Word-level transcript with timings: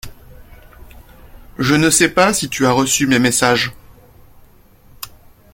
Je 1.59 1.75
ne 1.75 1.91
sais 1.91 2.09
pas 2.09 2.33
si 2.33 2.49
tu 2.49 2.65
as 2.65 2.71
reçu 2.71 3.05
mes 3.05 3.19
messages. 3.19 3.71